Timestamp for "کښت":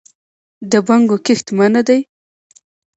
1.25-1.47